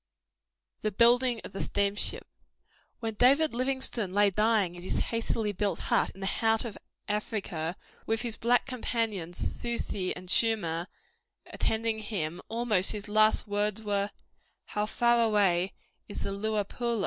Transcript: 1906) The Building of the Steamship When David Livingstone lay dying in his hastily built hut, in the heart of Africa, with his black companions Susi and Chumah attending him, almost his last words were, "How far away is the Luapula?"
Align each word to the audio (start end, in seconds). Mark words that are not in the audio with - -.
1906) 0.81 0.81
The 0.81 0.97
Building 0.97 1.41
of 1.45 1.53
the 1.53 1.63
Steamship 1.63 2.27
When 3.01 3.13
David 3.13 3.53
Livingstone 3.53 4.11
lay 4.13 4.31
dying 4.31 4.73
in 4.73 4.81
his 4.81 4.97
hastily 4.97 5.51
built 5.51 5.77
hut, 5.77 6.09
in 6.15 6.21
the 6.21 6.25
heart 6.25 6.65
of 6.65 6.75
Africa, 7.07 7.75
with 8.07 8.21
his 8.21 8.35
black 8.35 8.65
companions 8.65 9.37
Susi 9.37 10.15
and 10.15 10.27
Chumah 10.27 10.87
attending 11.45 11.99
him, 11.99 12.41
almost 12.49 12.93
his 12.93 13.07
last 13.09 13.45
words 13.45 13.83
were, 13.83 14.09
"How 14.65 14.87
far 14.87 15.21
away 15.23 15.73
is 16.07 16.21
the 16.23 16.31
Luapula?" 16.31 16.99